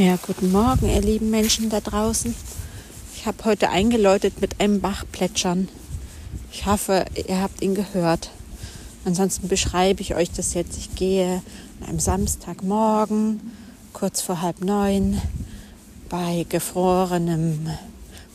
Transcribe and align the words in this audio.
Ja, 0.00 0.16
guten 0.26 0.50
Morgen, 0.50 0.88
ihr 0.88 1.02
lieben 1.02 1.28
Menschen 1.28 1.68
da 1.68 1.80
draußen. 1.80 2.34
Ich 3.14 3.26
habe 3.26 3.44
heute 3.44 3.68
eingeläutet 3.68 4.40
mit 4.40 4.58
einem 4.58 4.80
Bachplätschern. 4.80 5.68
Ich 6.50 6.64
hoffe, 6.64 7.04
ihr 7.28 7.42
habt 7.42 7.60
ihn 7.60 7.74
gehört. 7.74 8.30
Ansonsten 9.04 9.48
beschreibe 9.48 10.00
ich 10.00 10.14
euch 10.14 10.30
das 10.30 10.54
jetzt. 10.54 10.78
Ich 10.78 10.94
gehe 10.94 11.42
an 11.82 11.88
einem 11.88 12.00
Samstagmorgen, 12.00 13.52
kurz 13.92 14.22
vor 14.22 14.40
halb 14.40 14.64
neun, 14.64 15.20
bei 16.08 16.46
gefrorenem 16.48 17.68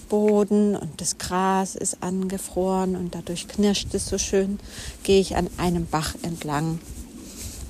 Boden 0.08 0.76
und 0.76 1.02
das 1.02 1.18
Gras 1.18 1.74
ist 1.74 2.04
angefroren 2.04 2.96
und 2.96 3.16
dadurch 3.16 3.48
knirscht 3.48 3.92
es 3.96 4.06
so 4.06 4.20
schön, 4.20 4.60
gehe 5.02 5.20
ich 5.20 5.36
an 5.36 5.50
einem 5.58 5.88
Bach 5.88 6.14
entlang. 6.22 6.78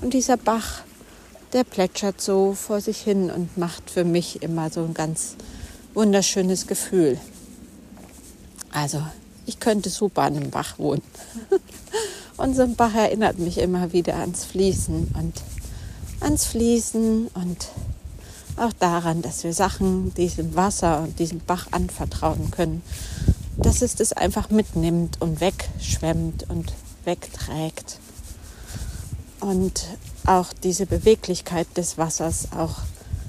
Und 0.02 0.12
dieser 0.12 0.36
Bach 0.36 0.82
der 1.52 1.64
plätschert 1.64 2.20
so 2.20 2.54
vor 2.54 2.80
sich 2.80 2.98
hin 2.98 3.30
und 3.30 3.56
macht 3.56 3.90
für 3.90 4.04
mich 4.04 4.42
immer 4.42 4.70
so 4.70 4.84
ein 4.84 4.94
ganz 4.94 5.36
wunderschönes 5.94 6.66
Gefühl. 6.66 7.18
Also, 8.72 9.02
ich 9.46 9.60
könnte 9.60 9.88
super 9.90 10.22
an 10.22 10.36
einem 10.36 10.50
Bach 10.50 10.78
wohnen. 10.78 11.02
und 12.36 12.54
so 12.54 12.62
ein 12.62 12.76
Bach 12.76 12.94
erinnert 12.94 13.38
mich 13.38 13.58
immer 13.58 13.92
wieder 13.92 14.16
ans 14.16 14.44
Fließen 14.44 15.14
und 15.14 15.42
ans 16.20 16.44
Fließen 16.46 17.28
und 17.28 17.68
auch 18.56 18.72
daran, 18.72 19.22
dass 19.22 19.44
wir 19.44 19.52
Sachen 19.52 20.12
diesem 20.14 20.56
Wasser 20.56 21.02
und 21.02 21.18
diesem 21.18 21.40
Bach 21.40 21.68
anvertrauen 21.70 22.50
können. 22.50 22.82
Dass 23.56 23.82
es 23.82 23.94
das 23.94 24.12
einfach 24.12 24.50
mitnimmt 24.50 25.20
und 25.20 25.40
wegschwemmt 25.40 26.48
und 26.50 26.72
wegträgt. 27.04 27.98
Und 29.46 29.86
auch 30.26 30.52
diese 30.64 30.86
Beweglichkeit 30.86 31.68
des 31.76 31.98
Wassers, 31.98 32.48
auch 32.50 32.78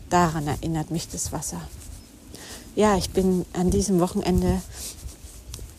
daran 0.10 0.48
erinnert 0.48 0.90
mich 0.90 1.08
das 1.08 1.32
Wasser. 1.32 1.62
Ja, 2.76 2.98
ich 2.98 3.12
bin 3.12 3.46
an 3.54 3.70
diesem 3.70 4.00
Wochenende 4.00 4.60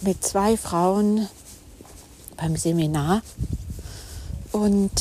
mit 0.00 0.24
zwei 0.24 0.56
Frauen 0.56 1.26
beim 2.36 2.56
Seminar 2.56 3.22
und 4.52 4.92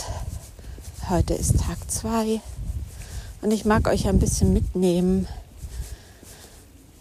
heute 1.07 1.35
ist 1.35 1.59
Tag 1.59 1.77
zwei 1.87 2.41
und 3.43 3.51
ich 3.51 3.63
mag 3.63 3.87
euch 3.87 4.07
ein 4.07 4.17
bisschen 4.17 4.53
mitnehmen. 4.53 5.27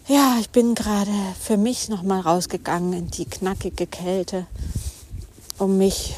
Ja, 0.07 0.37
ich 0.39 0.51
bin 0.51 0.75
gerade 0.75 1.11
für 1.41 1.57
mich 1.57 1.89
nochmal 1.89 2.21
rausgegangen 2.21 2.93
in 2.93 3.07
die 3.09 3.25
knackige 3.25 3.87
Kälte, 3.87 4.45
um 5.57 5.79
mich 5.79 6.13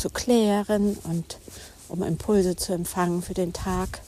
zu 0.00 0.08
klären 0.08 0.96
und 1.04 1.36
um 1.88 2.02
Impulse 2.02 2.56
zu 2.56 2.72
empfangen 2.72 3.22
für 3.22 3.34
den 3.34 3.52
Tag. 3.52 4.00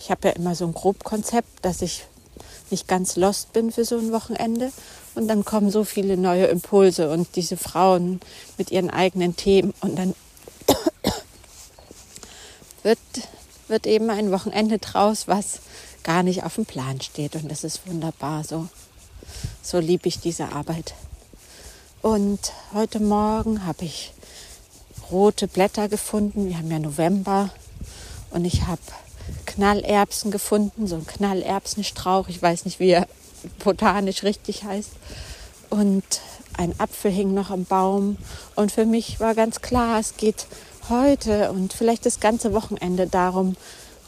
Ich 0.00 0.10
habe 0.10 0.28
ja 0.28 0.34
immer 0.34 0.54
so 0.56 0.66
ein 0.66 0.74
Grobkonzept, 0.74 1.64
dass 1.64 1.82
ich 1.82 2.04
nicht 2.70 2.88
ganz 2.88 3.14
lost 3.16 3.52
bin 3.52 3.70
für 3.70 3.84
so 3.84 3.96
ein 3.96 4.12
Wochenende. 4.12 4.72
Und 5.14 5.28
dann 5.28 5.44
kommen 5.44 5.70
so 5.70 5.84
viele 5.84 6.16
neue 6.16 6.46
Impulse 6.46 7.10
und 7.10 7.36
diese 7.36 7.56
Frauen 7.56 8.20
mit 8.58 8.70
ihren 8.70 8.90
eigenen 8.90 9.36
Themen. 9.36 9.72
Und 9.80 9.96
dann 9.96 10.14
wird, 12.82 12.98
wird 13.68 13.86
eben 13.86 14.10
ein 14.10 14.32
Wochenende 14.32 14.78
draus, 14.78 15.28
was 15.28 15.60
gar 16.02 16.22
nicht 16.22 16.42
auf 16.42 16.56
dem 16.56 16.66
Plan 16.66 17.00
steht. 17.00 17.36
Und 17.36 17.50
das 17.50 17.62
ist 17.62 17.86
wunderbar. 17.86 18.42
So, 18.42 18.68
so 19.62 19.78
liebe 19.78 20.08
ich 20.08 20.18
diese 20.18 20.50
Arbeit. 20.52 20.94
Und 22.02 22.52
heute 22.72 23.00
Morgen 23.00 23.64
habe 23.64 23.84
ich 23.84 24.12
rote 25.10 25.48
Blätter 25.48 25.88
gefunden. 25.88 26.48
Wir 26.48 26.58
haben 26.58 26.70
ja 26.70 26.78
November 26.78 27.50
und 28.30 28.44
ich 28.44 28.66
habe 28.66 28.80
Knallerbsen 29.46 30.30
gefunden, 30.30 30.86
so 30.86 30.96
ein 30.96 31.06
Knallerbsenstrauch. 31.06 32.28
Ich 32.28 32.40
weiß 32.40 32.64
nicht, 32.64 32.80
wie 32.80 32.90
er 32.90 33.06
botanisch 33.64 34.22
richtig 34.22 34.64
heißt. 34.64 34.90
Und 35.70 36.04
ein 36.56 36.78
Apfel 36.78 37.10
hing 37.10 37.34
noch 37.34 37.50
am 37.50 37.64
Baum. 37.64 38.16
Und 38.54 38.72
für 38.72 38.86
mich 38.86 39.20
war 39.20 39.34
ganz 39.34 39.60
klar, 39.60 39.98
es 39.98 40.16
geht 40.16 40.46
heute 40.88 41.50
und 41.50 41.72
vielleicht 41.72 42.06
das 42.06 42.20
ganze 42.20 42.52
Wochenende 42.52 43.06
darum, 43.06 43.56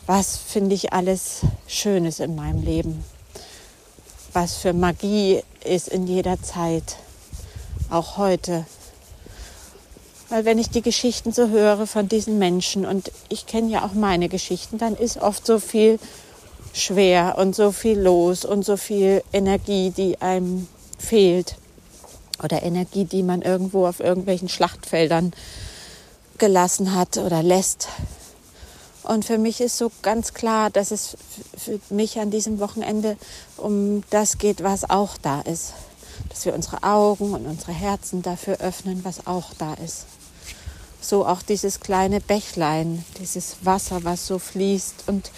was 0.07 0.37
finde 0.37 0.75
ich 0.75 0.93
alles 0.93 1.41
Schönes 1.67 2.21
in 2.21 2.35
meinem 2.35 2.63
Leben. 2.63 3.05
Was 4.33 4.57
für 4.57 4.73
Magie 4.73 5.43
ist 5.65 5.89
in 5.89 6.07
jeder 6.07 6.41
Zeit, 6.43 6.97
auch 7.91 8.17
heute. 8.17 8.65
Weil 10.31 10.45
wenn 10.45 10.59
ich 10.59 10.69
die 10.69 10.83
Geschichten 10.83 11.33
so 11.33 11.49
höre 11.49 11.87
von 11.87 12.09
diesen 12.09 12.39
Menschen 12.39 12.85
und 12.85 13.11
ich 13.31 13.47
kenne 13.47 13.71
ja 13.71 13.85
auch 13.85 13.95
meine 13.95 14.29
Geschichten, 14.29 14.77
dann 14.77 14.95
ist 14.95 15.17
oft 15.17 15.47
so 15.47 15.59
viel 15.59 15.99
schwer 16.75 17.37
und 17.39 17.57
so 17.57 17.73
viel 17.73 17.99
los 17.99 18.45
und 18.45 18.65
so 18.65 18.77
viel 18.77 19.23
Energie, 19.33 19.91
die 19.91 20.21
einem 20.21 20.69
fehlt. 20.99 21.57
Oder 22.43 22.63
Energie, 22.63 23.05
die 23.05 23.23
man 23.23 23.41
irgendwo 23.41 23.87
auf 23.87 24.01
irgendwelchen 24.01 24.51
Schlachtfeldern 24.51 25.33
gelassen 26.37 26.95
hat 26.95 27.17
oder 27.17 27.43
lässt. 27.43 27.89
Und 29.03 29.25
für 29.25 29.39
mich 29.39 29.63
ist 29.63 29.79
so 29.79 29.91
ganz 30.03 30.35
klar, 30.35 30.69
dass 30.69 30.91
es 30.91 31.17
für 31.57 31.81
mich 31.89 32.21
an 32.21 32.31
diesem 32.31 32.61
Wochenende 32.61 33.17
um 33.57 34.05
das 34.11 34.37
geht, 34.37 34.63
was 34.63 34.89
auch 34.89 35.17
da 35.17 35.41
ist. 35.41 35.73
Dass 36.29 36.45
wir 36.45 36.55
unsere 36.55 36.83
Augen 36.83 37.33
und 37.33 37.47
unsere 37.47 37.73
Herzen 37.73 38.23
dafür 38.23 38.59
öffnen, 38.61 39.05
was 39.05 39.27
auch 39.27 39.55
da 39.59 39.73
ist 39.75 40.05
so 41.01 41.27
auch 41.27 41.43
dieses 41.43 41.81
kleine 41.81 42.21
Bächlein, 42.21 43.05
dieses 43.21 43.57
Wasser, 43.63 44.05
was 44.05 44.27
so 44.27 44.39
fließt. 44.39 45.05
Und 45.07 45.31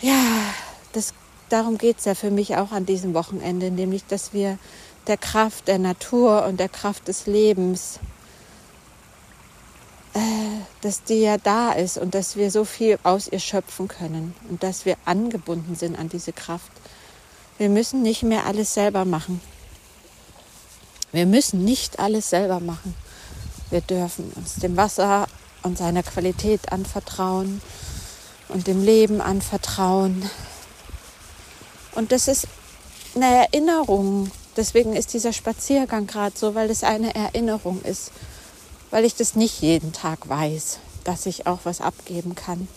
ja, 0.00 0.22
das, 0.92 1.14
darum 1.48 1.78
geht 1.78 1.98
es 1.98 2.04
ja 2.04 2.14
für 2.14 2.30
mich 2.30 2.56
auch 2.56 2.72
an 2.72 2.86
diesem 2.86 3.14
Wochenende, 3.14 3.70
nämlich 3.70 4.04
dass 4.06 4.32
wir 4.32 4.58
der 5.06 5.16
Kraft 5.16 5.68
der 5.68 5.78
Natur 5.78 6.46
und 6.46 6.58
der 6.58 6.68
Kraft 6.68 7.08
des 7.08 7.26
Lebens, 7.26 7.98
äh, 10.14 10.18
dass 10.80 11.04
die 11.04 11.20
ja 11.20 11.36
da 11.38 11.72
ist 11.72 11.98
und 11.98 12.14
dass 12.14 12.36
wir 12.36 12.50
so 12.50 12.64
viel 12.64 12.98
aus 13.02 13.28
ihr 13.28 13.40
schöpfen 13.40 13.88
können 13.88 14.34
und 14.48 14.62
dass 14.62 14.84
wir 14.84 14.96
angebunden 15.04 15.74
sind 15.74 15.98
an 15.98 16.08
diese 16.08 16.32
Kraft. 16.32 16.72
Wir 17.58 17.68
müssen 17.68 18.02
nicht 18.02 18.22
mehr 18.22 18.46
alles 18.46 18.74
selber 18.74 19.04
machen. 19.04 19.40
Wir 21.12 21.26
müssen 21.26 21.64
nicht 21.64 22.00
alles 22.00 22.30
selber 22.30 22.58
machen. 22.58 22.94
Wir 23.70 23.80
dürfen 23.80 24.32
uns 24.36 24.56
dem 24.56 24.76
Wasser 24.76 25.26
und 25.62 25.78
seiner 25.78 26.02
Qualität 26.02 26.72
anvertrauen 26.72 27.60
und 28.48 28.66
dem 28.66 28.84
Leben 28.84 29.20
anvertrauen. 29.20 30.28
Und 31.94 32.12
das 32.12 32.28
ist 32.28 32.46
eine 33.14 33.46
Erinnerung. 33.46 34.30
Deswegen 34.56 34.94
ist 34.94 35.14
dieser 35.14 35.32
Spaziergang 35.32 36.06
gerade 36.06 36.36
so, 36.36 36.54
weil 36.54 36.70
es 36.70 36.84
eine 36.84 37.14
Erinnerung 37.14 37.82
ist. 37.82 38.12
Weil 38.90 39.04
ich 39.04 39.16
das 39.16 39.34
nicht 39.34 39.60
jeden 39.62 39.92
Tag 39.92 40.28
weiß, 40.28 40.78
dass 41.04 41.26
ich 41.26 41.46
auch 41.46 41.60
was 41.64 41.80
abgeben 41.80 42.34
kann. 42.34 42.68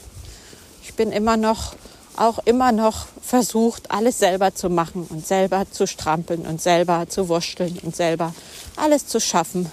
Ich 0.82 0.94
bin 0.96 1.12
immer 1.12 1.38
noch, 1.38 1.76
auch 2.16 2.40
immer 2.40 2.72
noch 2.72 3.08
versucht, 3.22 3.92
alles 3.92 4.18
selber 4.20 4.56
zu 4.56 4.70
machen 4.70 5.06
und 5.10 5.28
selber 5.28 5.70
zu 5.70 5.86
strampeln 5.86 6.48
und 6.48 6.62
selber 6.62 7.08
zu 7.08 7.28
wursteln 7.28 7.78
und 7.84 7.96
selber 7.96 8.34
alles 8.78 9.06
zu 9.06 9.20
schaffen. 9.20 9.72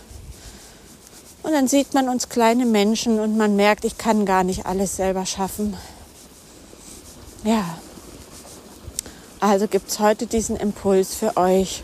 Und 1.45 1.53
dann 1.53 1.69
sieht 1.69 1.93
man 1.93 2.09
uns 2.09 2.31
kleine 2.31 2.65
Menschen 2.65 3.21
und 3.21 3.37
man 3.37 3.55
merkt, 3.55 3.85
ich 3.85 3.99
kann 3.99 4.25
gar 4.25 4.45
nicht 4.45 4.65
alles 4.65 4.97
selber 4.97 5.27
schaffen. 5.27 5.77
Ja, 7.45 7.79
also 9.41 9.69
gibt 9.69 9.91
es 9.91 10.01
heute 10.01 10.27
diesen 10.27 10.57
Impuls 10.57 11.15
für 11.15 11.37
euch. 11.37 11.83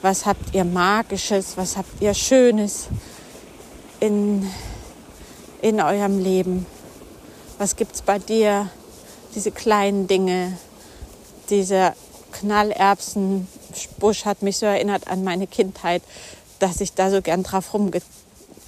Was 0.00 0.26
habt 0.26 0.54
ihr 0.54 0.64
Magisches, 0.64 1.56
was 1.56 1.76
habt 1.76 2.00
ihr 2.00 2.14
Schönes 2.14 2.86
in, 3.98 4.48
in 5.60 5.80
eurem 5.80 6.20
Leben? 6.20 6.64
Was 7.58 7.74
gibt 7.74 7.96
es 7.96 8.02
bei 8.02 8.20
dir? 8.20 8.70
Diese 9.34 9.50
kleinen 9.50 10.06
Dinge, 10.06 10.56
dieser 11.50 11.96
Knallerbsenbusch 12.30 14.24
hat 14.24 14.42
mich 14.42 14.58
so 14.58 14.66
erinnert 14.66 15.08
an 15.08 15.24
meine 15.24 15.48
Kindheit, 15.48 16.02
dass 16.60 16.80
ich 16.80 16.92
da 16.92 17.10
so 17.10 17.20
gern 17.22 17.42
drauf 17.42 17.74
rumgezogen 17.74 18.23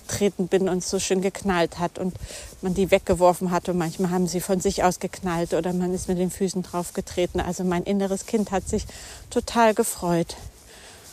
getreten 0.06 0.48
bin 0.48 0.68
und 0.68 0.84
so 0.84 0.98
schön 0.98 1.20
geknallt 1.20 1.78
hat 1.78 1.98
und 1.98 2.14
man 2.62 2.74
die 2.74 2.90
weggeworfen 2.90 3.50
hat 3.50 3.68
und 3.68 3.76
manchmal 3.78 4.10
haben 4.10 4.26
sie 4.26 4.40
von 4.40 4.60
sich 4.60 4.84
aus 4.84 5.00
geknallt 5.00 5.52
oder 5.54 5.72
man 5.72 5.92
ist 5.92 6.08
mit 6.08 6.18
den 6.18 6.30
Füßen 6.30 6.62
drauf 6.62 6.92
getreten. 6.92 7.40
Also 7.40 7.64
mein 7.64 7.82
inneres 7.82 8.26
Kind 8.26 8.50
hat 8.50 8.68
sich 8.68 8.86
total 9.30 9.74
gefreut. 9.74 10.36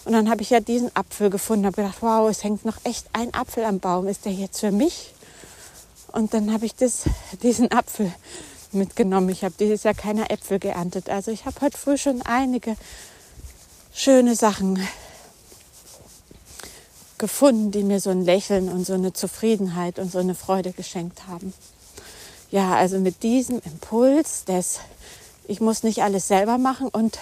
Und 0.06 0.12
dann 0.13 0.30
habe 0.30 0.42
ich 0.42 0.50
ja 0.50 0.60
diesen 0.60 0.94
Apfel 0.95 1.30
gefunden, 1.30 1.66
habe 1.66 1.78
gedacht, 1.78 2.01
wow, 2.01 2.30
es 2.30 2.44
hängt 2.44 2.66
noch 2.66 2.78
echt 2.84 3.06
ein 3.13 3.34
Apfel 3.34 3.63
am 3.63 3.80
Baum. 3.80 4.07
Ist 4.07 4.25
der 4.25 4.34
jetzt 4.34 4.60
für 4.60 4.72
mich? 4.72 5.13
Und 6.12 6.34
dann 6.34 6.51
habe 6.51 6.66
ich 6.66 6.75
das, 6.75 7.04
diesen 7.44 7.72
Apfel 7.72 8.12
mitgenommen. 8.72 9.30
Ich 9.30 9.44
habe 9.44 9.56
dieses 9.60 9.84
Jahr 9.84 9.94
keine 9.94 10.30
Äpfel 10.30 10.60
geerntet. 10.60 11.10
Also 11.10 11.31
ich 11.31 11.46
habe 11.46 11.62
heute 11.62 11.78
früh 11.78 11.98
schon 11.98 12.22
einige 12.24 12.75
schöne 13.94 14.36
Sachen 14.36 14.80
gefunden, 17.24 17.72
die 17.72 17.84
mir 17.84 18.02
so 18.02 18.10
ein 18.10 18.25
Lächeln 18.25 18.68
und 18.68 18.86
so 18.86 18.92
eine 18.92 19.14
Zufriedenheit 19.14 19.98
und 19.98 20.12
so 20.12 20.20
eine 20.20 20.36
Freude 20.36 20.74
geschenkt 20.74 21.25
haben. 21.25 21.54
Ja, 22.52 22.75
also 22.75 23.00
mit 23.00 23.24
diesem 23.24 23.62
Impuls 23.64 24.44
des 24.44 24.81
ich 25.48 25.62
muss 25.62 25.84
nicht 25.84 26.04
alles 26.04 26.28
selber 26.28 26.58
machen 26.58 26.90
und 26.90 27.18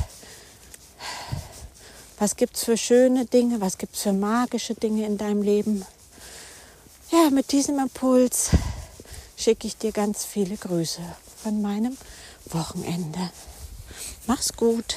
was 2.17 2.35
gibt 2.35 2.57
es 2.57 2.63
für 2.63 2.77
schöne 2.77 3.25
Dinge, 3.25 3.61
was 3.61 3.77
gibt 3.77 3.95
es 3.95 4.01
für 4.01 4.13
magische 4.13 4.73
Dinge 4.73 5.05
in 5.05 5.19
deinem 5.19 5.43
Leben. 5.43 5.85
Ja, 7.11 7.29
mit 7.29 7.51
diesem 7.51 7.77
Impuls 7.77 8.49
schicke 9.37 9.67
ich 9.67 9.77
dir 9.77 9.91
ganz 9.91 10.25
viele 10.25 10.57
Grüße 10.57 11.01
von 11.43 11.61
meinem 11.61 11.95
Wochenende. 12.45 13.29
Mach's 14.25 14.53
gut. 14.53 14.95